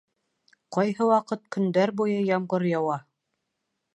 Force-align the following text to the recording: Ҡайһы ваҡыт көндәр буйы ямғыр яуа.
Ҡайһы 0.77 1.07
ваҡыт 1.09 1.43
көндәр 1.57 1.93
буйы 2.01 2.17
ямғыр 2.31 2.67
яуа. 2.73 2.99